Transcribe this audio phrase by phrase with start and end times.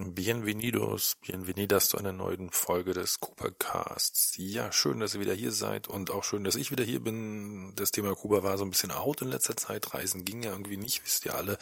[0.00, 4.34] Bienvenidos, bienvenidas zu einer neuen Folge des Kuba-Casts.
[4.38, 7.74] Ja, schön, dass ihr wieder hier seid und auch schön, dass ich wieder hier bin.
[7.76, 9.92] Das Thema Kuba war so ein bisschen out in letzter Zeit.
[9.92, 11.58] Reisen ging ja irgendwie nicht, wisst ihr alle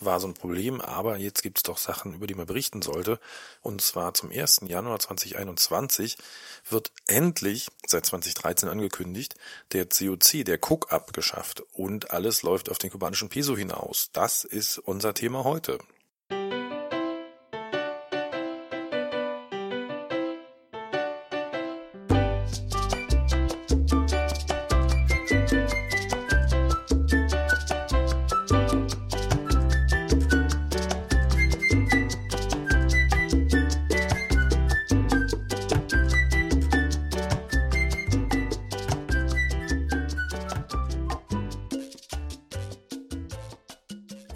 [0.00, 3.20] war so ein Problem, aber jetzt gibt's doch Sachen, über die man berichten sollte.
[3.60, 4.62] Und zwar zum 1.
[4.66, 6.16] Januar 2021
[6.68, 9.34] wird endlich, seit 2013 angekündigt,
[9.72, 14.10] der COC, der Cook abgeschafft und alles läuft auf den kubanischen Peso hinaus.
[14.12, 15.78] Das ist unser Thema heute.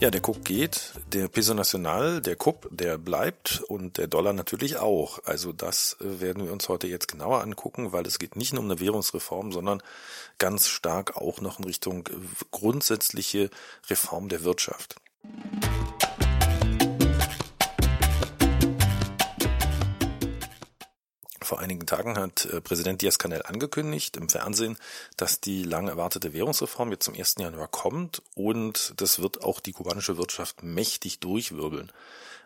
[0.00, 4.76] Ja, der Cook geht, der Peso Nacional, der Kup, der bleibt und der Dollar natürlich
[4.76, 5.20] auch.
[5.24, 8.62] Also das äh, werden wir uns heute jetzt genauer angucken, weil es geht nicht nur
[8.62, 9.82] um eine Währungsreform, sondern
[10.38, 12.08] ganz stark auch noch in Richtung
[12.50, 13.50] grundsätzliche
[13.88, 14.96] Reform der Wirtschaft.
[21.44, 24.78] Vor einigen Tagen hat äh, Präsident Diaz-Canel angekündigt im Fernsehen,
[25.16, 27.36] dass die lang erwartete Währungsreform jetzt zum 1.
[27.38, 31.92] Januar kommt und das wird auch die kubanische Wirtschaft mächtig durchwirbeln.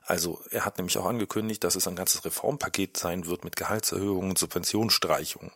[0.05, 4.31] Also er hat nämlich auch angekündigt, dass es ein ganzes Reformpaket sein wird mit Gehaltserhöhungen
[4.31, 5.53] und Subventionsstreichungen.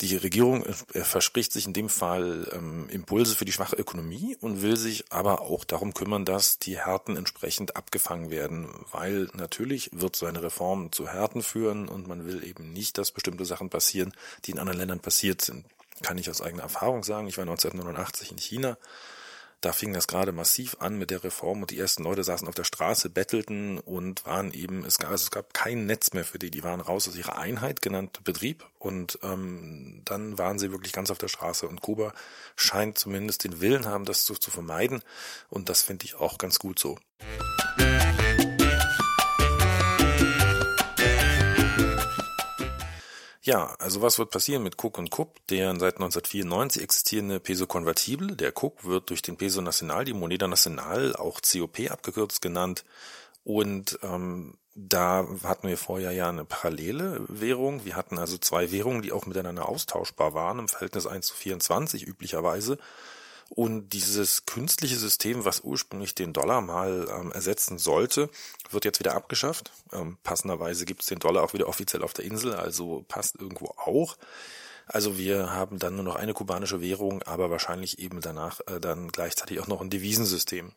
[0.00, 4.62] Die Regierung äh, verspricht sich in dem Fall ähm, Impulse für die schwache Ökonomie und
[4.62, 10.16] will sich aber auch darum kümmern, dass die Härten entsprechend abgefangen werden, weil natürlich wird
[10.16, 14.12] so eine Reform zu Härten führen und man will eben nicht, dass bestimmte Sachen passieren,
[14.44, 15.66] die in anderen Ländern passiert sind.
[16.02, 17.26] Kann ich aus eigener Erfahrung sagen.
[17.26, 18.78] Ich war 1989 in China
[19.60, 22.54] da fing das gerade massiv an mit der Reform und die ersten Leute saßen auf
[22.54, 26.38] der Straße, bettelten und waren eben, es gab, also es gab kein Netz mehr für
[26.38, 30.92] die, die waren raus aus ihrer Einheit, genannt Betrieb und ähm, dann waren sie wirklich
[30.92, 31.68] ganz auf der Straße.
[31.68, 32.12] Und Kuba
[32.56, 35.02] scheint zumindest den Willen haben, das zu, zu vermeiden.
[35.48, 36.98] Und das finde ich auch ganz gut so.
[43.50, 45.40] Ja, also was wird passieren mit Cook und Cup?
[45.48, 50.46] Der seit 1994 existierende Peso Convertible, der Cook, wird durch den Peso Nacional, die Moneda
[50.46, 52.84] Nacional, auch COP abgekürzt genannt.
[53.42, 57.84] Und ähm, da hatten wir vorher ja eine parallele Währung.
[57.84, 62.06] Wir hatten also zwei Währungen, die auch miteinander austauschbar waren, im Verhältnis 1 zu 24
[62.06, 62.78] üblicherweise.
[63.52, 68.30] Und dieses künstliche System, was ursprünglich den Dollar mal ähm, ersetzen sollte,
[68.70, 69.72] wird jetzt wieder abgeschafft.
[69.92, 73.74] Ähm, passenderweise gibt es den Dollar auch wieder offiziell auf der Insel, also passt irgendwo
[73.76, 74.16] auch.
[74.86, 79.08] Also wir haben dann nur noch eine kubanische Währung, aber wahrscheinlich eben danach äh, dann
[79.08, 80.72] gleichzeitig auch noch ein Devisensystem.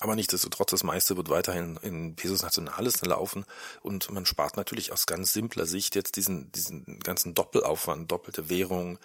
[0.00, 3.44] Aber nichtsdestotrotz, das meiste wird weiterhin in Pesos Nationales laufen
[3.82, 8.98] und man spart natürlich aus ganz simpler Sicht jetzt diesen, diesen ganzen Doppelaufwand, doppelte Währung,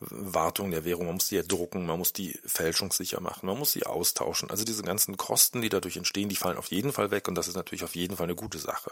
[0.00, 3.72] Wartung der Währung, man muss die ja drucken, man muss die fälschungssicher machen, man muss
[3.72, 4.50] sie austauschen.
[4.50, 7.48] Also diese ganzen Kosten, die dadurch entstehen, die fallen auf jeden Fall weg und das
[7.48, 8.90] ist natürlich auf jeden Fall eine gute Sache.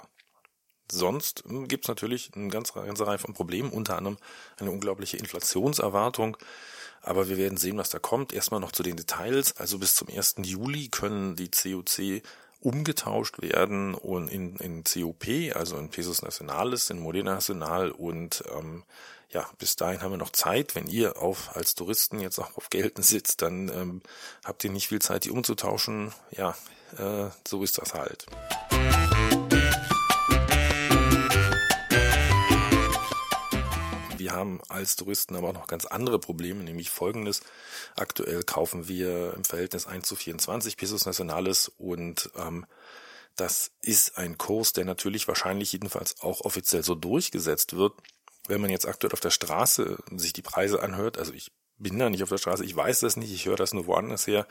[0.90, 4.18] Sonst hm, gibt es natürlich eine ganze, ganze Reihe von Problemen, unter anderem
[4.58, 6.36] eine unglaubliche Inflationserwartung.
[7.02, 8.32] Aber wir werden sehen, was da kommt.
[8.32, 9.56] Erstmal noch zu den Details.
[9.56, 10.36] Also bis zum 1.
[10.42, 12.22] Juli können die COC
[12.60, 15.24] umgetauscht werden und in, in COP,
[15.54, 18.84] also in Pesos Nacionales, in Modena Nacional und ähm,
[19.30, 20.74] ja, bis dahin haben wir noch Zeit.
[20.74, 24.02] Wenn ihr auf als Touristen jetzt auch auf Gelden sitzt, dann ähm,
[24.44, 26.12] habt ihr nicht viel Zeit, die umzutauschen.
[26.32, 26.56] Ja,
[26.98, 28.26] äh, so ist das halt.
[34.20, 37.40] Wir haben als Touristen aber auch noch ganz andere Probleme, nämlich folgendes.
[37.96, 42.66] Aktuell kaufen wir im Verhältnis 1 zu 24 Pesos Nacionales und ähm,
[43.36, 47.94] das ist ein Kurs, der natürlich wahrscheinlich jedenfalls auch offiziell so durchgesetzt wird.
[48.46, 52.10] Wenn man jetzt aktuell auf der Straße sich die Preise anhört, also ich bin da
[52.10, 54.46] nicht auf der Straße, ich weiß das nicht, ich höre das nur woanders her,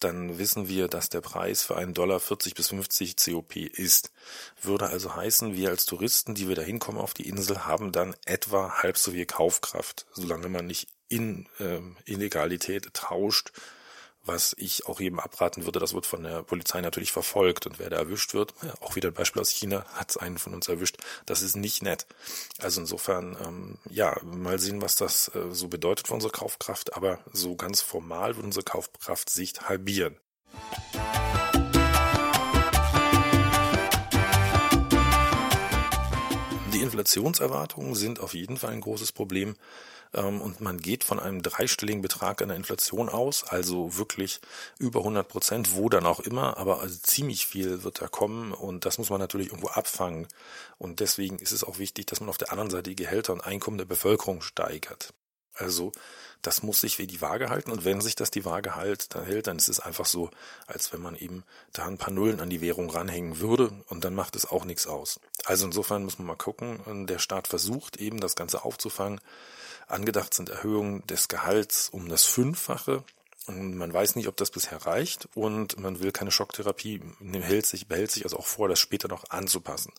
[0.00, 4.10] dann wissen wir, dass der Preis für einen Dollar 40 bis 50 COP ist.
[4.62, 8.14] Würde also heißen, wir als Touristen, die wir da hinkommen auf die Insel, haben dann
[8.24, 13.52] etwa halb so viel Kaufkraft, solange man nicht in ähm, Illegalität tauscht
[14.28, 17.90] was ich auch jedem abraten würde, das wird von der Polizei natürlich verfolgt und wer
[17.90, 20.98] da erwischt wird, auch wieder ein Beispiel aus China, hat es einen von uns erwischt,
[21.26, 22.06] das ist nicht nett.
[22.60, 27.18] Also insofern, ähm, ja, mal sehen, was das äh, so bedeutet für unsere Kaufkraft, aber
[27.32, 30.16] so ganz formal wird unsere Kaufkraft sich halbieren.
[36.74, 39.56] Die Inflationserwartungen sind auf jeden Fall ein großes Problem.
[40.14, 44.40] Ähm, und man geht von einem dreistelligen Betrag an der Inflation aus, also wirklich
[44.78, 48.84] über 100 Prozent, wo dann auch immer, aber also ziemlich viel wird da kommen und
[48.84, 50.28] das muss man natürlich irgendwo abfangen
[50.78, 53.40] und deswegen ist es auch wichtig, dass man auf der anderen Seite die Gehälter und
[53.42, 55.12] Einkommen der Bevölkerung steigert.
[55.54, 55.92] Also
[56.40, 59.24] das muss sich wie die Waage halten und wenn sich das die Waage halt, dann
[59.24, 60.30] hält, dann ist es einfach so,
[60.66, 64.14] als wenn man eben da ein paar Nullen an die Währung ranhängen würde und dann
[64.14, 65.18] macht es auch nichts aus.
[65.44, 69.20] Also insofern muss man mal gucken, der Staat versucht eben das Ganze aufzufangen.
[69.88, 73.04] Angedacht sind Erhöhungen des Gehalts um das Fünffache.
[73.46, 77.88] Und man weiß nicht, ob das bisher reicht und man will keine Schocktherapie, behält sich,
[77.88, 79.90] behält sich also auch vor, das später noch anzupassen.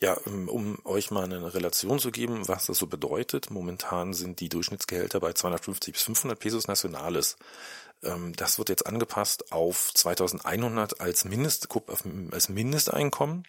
[0.00, 3.50] Ja, ähm, um euch mal eine Relation zu geben, was das so bedeutet.
[3.50, 7.36] Momentan sind die Durchschnittsgehälter bei 250 bis 500 Pesos Nationales.
[8.02, 11.68] Ähm, das wird jetzt angepasst auf 2100 als Mindest,
[12.30, 13.44] als Mindesteinkommen.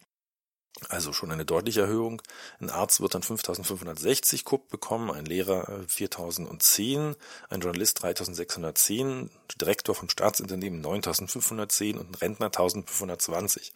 [0.87, 2.21] Also schon eine deutliche Erhöhung.
[2.59, 7.15] Ein Arzt wird dann 5560 Kupp bekommen, ein Lehrer 4010,
[7.49, 9.29] ein Journalist 3610,
[9.59, 13.73] Direktor vom Staatsunternehmen 9510 und ein Rentner 1520.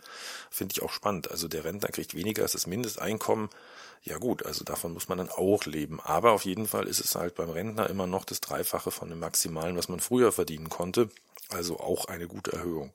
[0.49, 1.29] Finde ich auch spannend.
[1.29, 3.49] Also der Rentner kriegt weniger als das Mindesteinkommen.
[4.03, 5.99] Ja gut, also davon muss man dann auch leben.
[6.01, 9.19] Aber auf jeden Fall ist es halt beim Rentner immer noch das Dreifache von dem
[9.19, 11.09] Maximalen, was man früher verdienen konnte.
[11.49, 12.91] Also auch eine gute Erhöhung.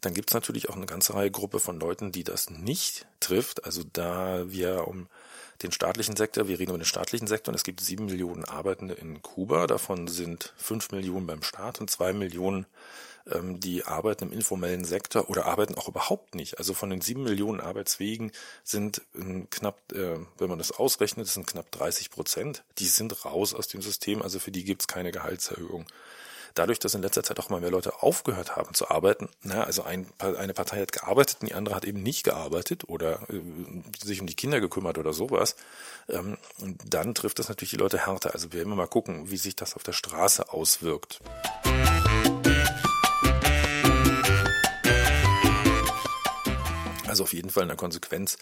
[0.00, 3.64] Dann gibt es natürlich auch eine ganze Reihe Gruppe von Leuten, die das nicht trifft.
[3.64, 5.08] Also da wir um
[5.62, 8.94] den staatlichen Sektor, wir reden über den staatlichen Sektor und es gibt sieben Millionen Arbeitende
[8.94, 12.66] in Kuba, davon sind fünf Millionen beim Staat und zwei Millionen,
[13.32, 16.58] ähm, die arbeiten im informellen Sektor oder arbeiten auch überhaupt nicht.
[16.58, 18.30] Also von den sieben Millionen Arbeitswegen
[18.62, 19.02] sind
[19.50, 23.82] knapp, äh, wenn man das ausrechnet, sind knapp 30 Prozent, die sind raus aus dem
[23.82, 25.86] System, also für die gibt es keine Gehaltserhöhung
[26.58, 29.82] dadurch, dass in letzter Zeit auch mal mehr Leute aufgehört haben zu arbeiten, na, also
[29.82, 33.40] ein, eine Partei hat gearbeitet und die andere hat eben nicht gearbeitet oder äh,
[34.04, 35.56] sich um die Kinder gekümmert oder sowas,
[36.08, 36.36] ähm,
[36.84, 38.34] dann trifft das natürlich die Leute härter.
[38.34, 41.20] Also wir werden mal gucken, wie sich das auf der Straße auswirkt.
[47.18, 48.38] Also auf jeden Fall in der Konsequenz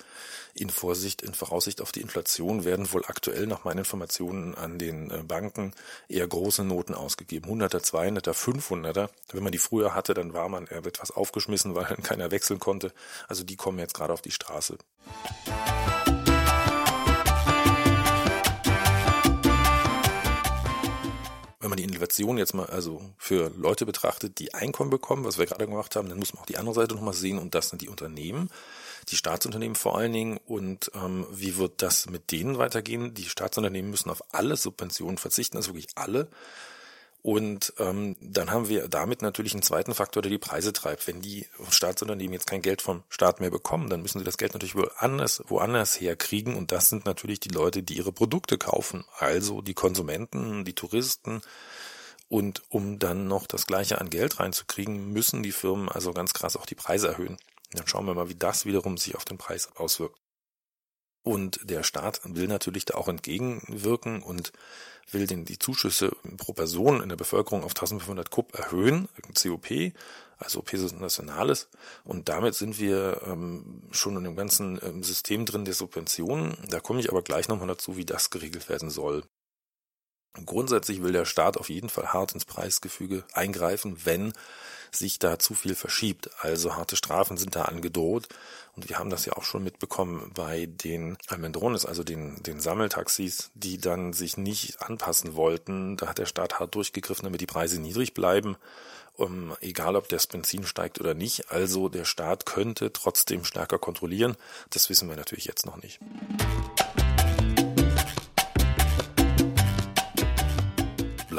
[0.53, 5.11] in Vorsicht, in Voraussicht auf die Inflation werden wohl aktuell nach meinen Informationen an den
[5.11, 5.73] äh, Banken
[6.11, 7.49] eher große Noten ausgegeben.
[7.51, 9.09] 100er, 200er, 500er.
[9.33, 12.93] Wenn man die früher hatte, dann war man etwas aufgeschmissen, weil keiner wechseln konnte.
[13.29, 14.77] Also die kommen jetzt gerade auf die Straße.
[21.67, 25.47] Wenn man die Innovation jetzt mal also für Leute betrachtet, die Einkommen bekommen, was wir
[25.47, 27.83] gerade gemacht haben, dann muss man auch die andere Seite nochmal sehen und das sind
[27.83, 28.51] die Unternehmen,
[29.09, 33.15] die Staatsunternehmen vor allen Dingen und ähm, wie wird das mit denen weitergehen?
[33.15, 36.29] Die Staatsunternehmen müssen auf alle Subventionen verzichten, also wirklich alle.
[37.27, 41.09] Und ähm, dann haben wir damit natürlich einen zweiten Faktor, der die Preise treibt.
[41.09, 44.55] Wenn die Staatsunternehmen jetzt kein Geld vom Staat mehr bekommen, dann müssen sie das Geld
[44.55, 46.55] natürlich woanders, woanders herkriegen.
[46.55, 49.05] Und das sind natürlich die Leute, die ihre Produkte kaufen.
[49.19, 51.43] Also die Konsumenten, die Touristen.
[52.29, 56.57] Und um dann noch das Gleiche an Geld reinzukriegen, müssen die Firmen also ganz krass
[56.57, 57.39] auch die Preise erhöhen.
[57.73, 60.17] Dann schauen wir mal, wie das wiederum sich auf den Preis auswirkt.
[61.27, 64.53] Und der Staat will natürlich da auch entgegenwirken und
[65.11, 69.93] will den, die Zuschüsse pro Person in der Bevölkerung auf 1500 Kupp erhöhen, COP,
[70.39, 71.69] also Pesos Nationales.
[72.05, 76.57] Und damit sind wir ähm, schon in dem ganzen ähm, System drin der Subventionen.
[76.71, 79.25] Da komme ich aber gleich nochmal dazu, wie das geregelt werden soll.
[80.45, 84.33] Grundsätzlich will der Staat auf jeden Fall hart ins Preisgefüge eingreifen, wenn
[84.91, 86.31] sich da zu viel verschiebt.
[86.41, 88.29] Also harte Strafen sind da angedroht.
[88.77, 93.51] Und wir haben das ja auch schon mitbekommen bei den Almendrones, also den, den Sammeltaxis,
[93.55, 95.97] die dann sich nicht anpassen wollten.
[95.97, 98.57] Da hat der Staat hart durchgegriffen, damit die Preise niedrig bleiben.
[99.15, 101.51] Um, egal ob das Benzin steigt oder nicht.
[101.51, 104.37] Also der Staat könnte trotzdem stärker kontrollieren.
[104.69, 106.01] Das wissen wir natürlich jetzt noch nicht.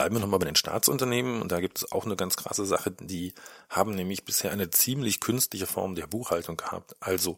[0.07, 1.41] Bleiben wir nochmal bei den Staatsunternehmen.
[1.41, 2.91] Und da gibt es auch eine ganz krasse Sache.
[2.91, 3.33] Die
[3.67, 6.95] haben nämlich bisher eine ziemlich künstliche Form der Buchhaltung gehabt.
[7.01, 7.37] Also,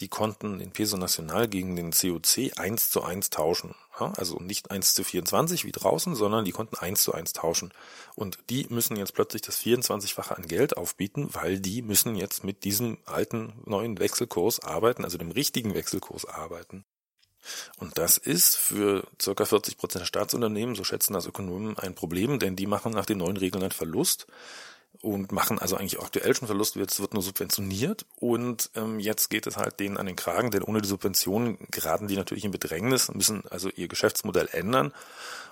[0.00, 3.76] die konnten den Peso Nacional gegen den COC eins zu eins tauschen.
[4.00, 7.72] Ja, also nicht eins zu 24 wie draußen, sondern die konnten eins zu eins tauschen.
[8.16, 12.64] Und die müssen jetzt plötzlich das 24-fache an Geld aufbieten, weil die müssen jetzt mit
[12.64, 16.84] diesem alten neuen Wechselkurs arbeiten, also dem richtigen Wechselkurs arbeiten.
[17.78, 19.44] Und das ist für ca.
[19.44, 23.18] 40 Prozent der Staatsunternehmen, so schätzen das Ökonomen, ein Problem, denn die machen nach den
[23.18, 24.26] neuen Regeln einen Verlust.
[25.00, 29.46] und machen also eigentlich aktuell schon Verlust, es wird nur subventioniert und ähm, jetzt geht
[29.46, 33.08] es halt denen an den Kragen, denn ohne die Subventionen geraten die natürlich in Bedrängnis,
[33.12, 34.92] müssen also ihr Geschäftsmodell ändern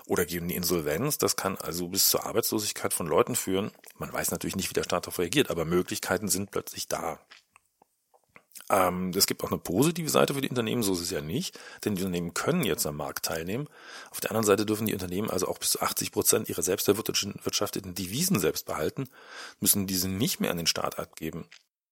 [0.05, 1.17] oder geben die Insolvenz.
[1.17, 3.71] Das kann also bis zur Arbeitslosigkeit von Leuten führen.
[3.97, 7.19] Man weiß natürlich nicht, wie der Staat darauf reagiert, aber Möglichkeiten sind plötzlich da.
[8.69, 11.57] Ähm, es gibt auch eine positive Seite für die Unternehmen, so ist es ja nicht,
[11.85, 13.69] denn die Unternehmen können jetzt am Markt teilnehmen.
[14.11, 16.87] Auf der anderen Seite dürfen die Unternehmen also auch bis zu 80 Prozent ihrer selbst
[16.87, 19.09] erwirtschafteten Devisen selbst behalten,
[19.59, 21.45] müssen diese nicht mehr an den Staat abgeben.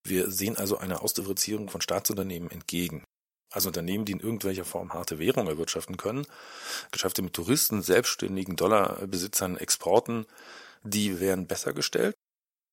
[0.03, 3.03] Wir sehen also einer Ausdifferenzierung von Staatsunternehmen entgegen.
[3.51, 6.27] Also Unternehmen, die in irgendwelcher Form harte Währung erwirtschaften können,
[6.91, 10.25] Geschäfte mit Touristen, selbstständigen Dollarbesitzern, Exporten,
[10.83, 12.15] die wären besser gestellt.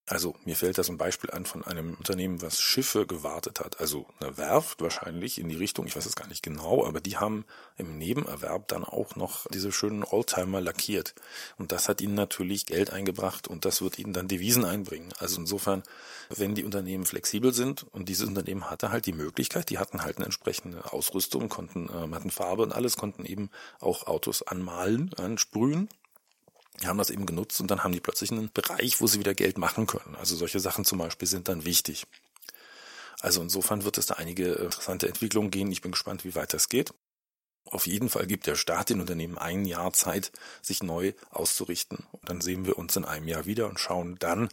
[0.06, 3.78] Also mir fällt da so ein Beispiel an von einem Unternehmen, was Schiffe gewartet hat.
[3.78, 7.18] Also eine Werft wahrscheinlich in die Richtung, ich weiß es gar nicht genau, aber die
[7.18, 7.44] haben
[7.76, 11.14] im Nebenerwerb dann auch noch diese schönen Oldtimer lackiert.
[11.56, 15.12] Und das hat ihnen natürlich Geld eingebracht und das wird ihnen dann Devisen einbringen.
[15.18, 15.84] Also insofern,
[16.30, 20.16] wenn die Unternehmen flexibel sind und dieses Unternehmen hatte halt die Möglichkeit, die hatten halt
[20.16, 25.88] eine entsprechende Ausrüstung, konnten, äh, hatten Farbe und alles, konnten eben auch Autos anmalen, ansprühen
[26.84, 29.58] haben das eben genutzt und dann haben die plötzlich einen Bereich, wo sie wieder Geld
[29.58, 30.16] machen können.
[30.16, 32.06] Also solche Sachen zum Beispiel sind dann wichtig.
[33.20, 35.70] Also insofern wird es da einige interessante Entwicklungen gehen.
[35.70, 36.92] Ich bin gespannt, wie weit das geht.
[37.66, 42.04] Auf jeden Fall gibt der Staat den Unternehmen ein Jahr Zeit, sich neu auszurichten.
[42.10, 44.48] Und dann sehen wir uns in einem Jahr wieder und schauen dann,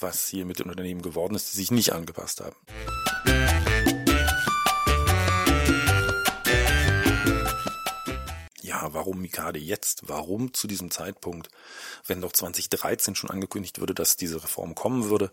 [0.00, 2.56] was hier mit den Unternehmen geworden ist, die sich nicht angepasst haben.
[8.94, 10.08] Warum Mikade jetzt?
[10.08, 11.48] Warum zu diesem Zeitpunkt?
[12.06, 15.30] Wenn doch 2013 schon angekündigt würde, dass diese Reform kommen würde.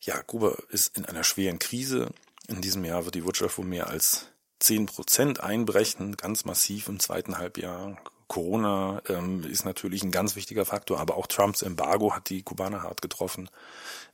[0.00, 2.10] Ja, Kuba ist in einer schweren Krise.
[2.48, 4.28] In diesem Jahr wird die Wirtschaft um mehr als
[4.60, 7.98] 10 Prozent einbrechen, ganz massiv im zweiten Halbjahr.
[8.28, 12.82] Corona ähm, ist natürlich ein ganz wichtiger Faktor, aber auch Trumps Embargo hat die Kubaner
[12.82, 13.48] hart getroffen.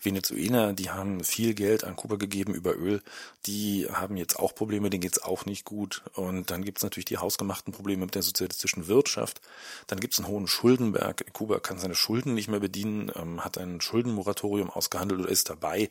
[0.01, 3.01] Venezuela, die haben viel Geld an Kuba gegeben über Öl,
[3.47, 6.03] die haben jetzt auch Probleme, denen geht's auch nicht gut.
[6.15, 9.41] Und dann gibt's natürlich die hausgemachten Probleme mit der sozialistischen Wirtschaft.
[9.87, 11.33] Dann gibt's einen hohen Schuldenberg.
[11.33, 15.89] Kuba kann seine Schulden nicht mehr bedienen, ähm, hat ein Schuldenmoratorium ausgehandelt oder ist dabei.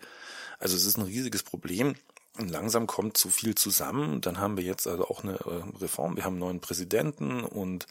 [0.59, 1.95] Also es ist ein riesiges Problem.
[2.37, 4.21] Langsam kommt zu viel zusammen.
[4.21, 6.15] Dann haben wir jetzt also auch eine äh, Reform.
[6.15, 7.87] Wir haben einen neuen Präsidenten und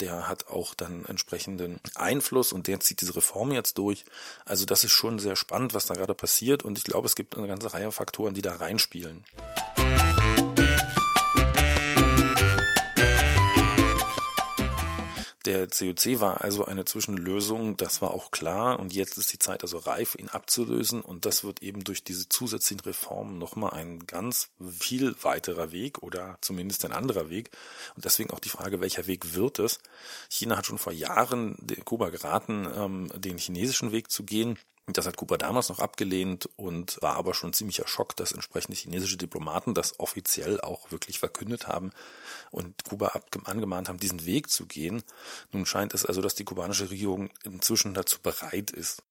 [0.00, 4.04] der hat auch dann entsprechenden Einfluss und der zieht diese Reform jetzt durch.
[4.46, 7.36] Also das ist schon sehr spannend, was da gerade passiert und ich glaube, es gibt
[7.36, 9.24] eine ganze Reihe Faktoren, die da reinspielen.
[15.44, 19.62] Der COC war also eine Zwischenlösung, das war auch klar und jetzt ist die Zeit
[19.62, 24.48] also reif, ihn abzulösen und das wird eben durch diese zusätzlichen Reformen nochmal ein ganz
[24.78, 27.50] viel weiterer Weg oder zumindest ein anderer Weg
[27.94, 29.80] und deswegen auch die Frage, welcher Weg wird es?
[30.30, 34.58] China hat schon vor Jahren Kuba geraten, ähm, den chinesischen Weg zu gehen.
[34.86, 39.16] Das hat Kuba damals noch abgelehnt und war aber schon ziemlicher Schock, dass entsprechende chinesische
[39.16, 41.90] Diplomaten das offiziell auch wirklich verkündet haben
[42.50, 45.02] und Kuba angemahnt haben, diesen Weg zu gehen.
[45.52, 49.02] Nun scheint es also, dass die kubanische Regierung inzwischen dazu bereit ist.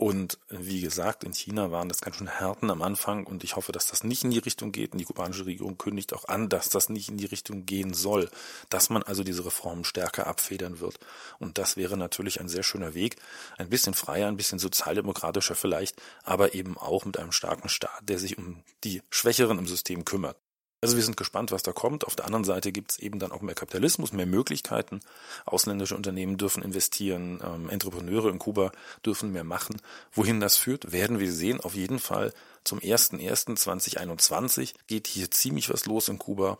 [0.00, 3.70] Und wie gesagt, in China waren das ganz schön Härten am Anfang und ich hoffe,
[3.70, 4.92] dass das nicht in die Richtung geht.
[4.92, 8.30] Und die kubanische Regierung kündigt auch an, dass das nicht in die Richtung gehen soll,
[8.70, 10.98] dass man also diese Reformen stärker abfedern wird.
[11.38, 13.16] Und das wäre natürlich ein sehr schöner Weg,
[13.58, 18.18] ein bisschen freier, ein bisschen sozialdemokratischer vielleicht, aber eben auch mit einem starken Staat, der
[18.18, 20.38] sich um die Schwächeren im System kümmert.
[20.82, 22.06] Also wir sind gespannt, was da kommt.
[22.06, 25.00] Auf der anderen Seite gibt es eben dann auch mehr Kapitalismus, mehr Möglichkeiten.
[25.44, 28.72] Ausländische Unternehmen dürfen investieren, ähm, Entrepreneure in Kuba
[29.04, 29.76] dürfen mehr machen.
[30.12, 31.60] Wohin das führt, werden wir sehen.
[31.60, 32.32] Auf jeden Fall
[32.64, 36.56] zum 01.01.2021 geht hier ziemlich was los in Kuba.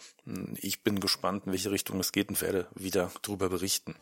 [0.57, 3.95] Ich bin gespannt, in welche Richtung es geht und werde wieder darüber berichten.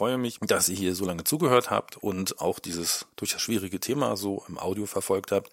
[0.00, 4.16] Freue mich, dass ihr hier so lange zugehört habt und auch dieses durchaus schwierige Thema
[4.16, 5.50] so im Audio verfolgt habt.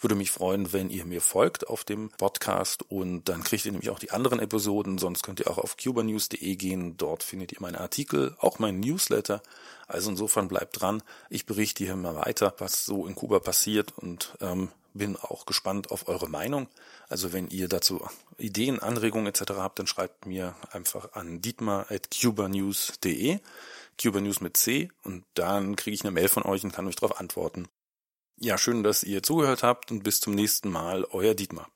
[0.00, 3.90] Würde mich freuen, wenn ihr mir folgt auf dem Podcast und dann kriegt ihr nämlich
[3.90, 4.96] auch die anderen Episoden.
[4.96, 6.96] Sonst könnt ihr auch auf cubanews.de gehen.
[6.96, 9.42] Dort findet ihr meine Artikel, auch meinen Newsletter.
[9.86, 11.02] Also insofern bleibt dran.
[11.28, 15.90] Ich berichte hier immer weiter, was so in Kuba passiert und ähm, bin auch gespannt
[15.90, 16.68] auf eure Meinung.
[17.08, 18.06] Also wenn ihr dazu
[18.38, 19.52] Ideen, Anregungen etc.
[19.56, 23.40] habt, dann schreibt mir einfach an dietmar.cubanews.de,
[24.00, 27.20] Cubanews mit C und dann kriege ich eine Mail von euch und kann euch darauf
[27.20, 27.68] antworten.
[28.36, 31.68] Ja, schön, dass ihr zugehört habt und bis zum nächsten Mal, euer Dietmar.